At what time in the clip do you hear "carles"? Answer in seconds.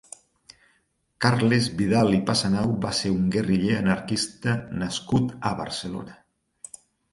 1.25-1.67